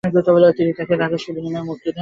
তিনি 0.57 0.71
তাকে 0.73 0.93
রাজস্বের 0.95 1.33
বিনিময়ে 1.35 1.63
মুক্ত 1.63 1.69
করে 1.69 1.77
দেন। 1.77 1.89